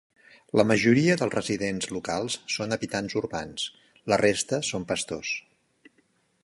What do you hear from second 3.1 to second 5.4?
urbans; la resta són pastors.